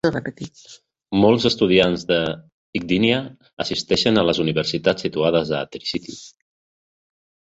Molts 1.23 1.43
estudiants 1.49 2.05
de 2.11 2.17
Gdynia 2.85 3.19
assisteixen 3.65 4.17
a 4.17 4.23
les 4.29 4.41
universitats 4.47 5.07
situades 5.07 5.51
a 5.59 5.63
Tricity. 5.75 6.19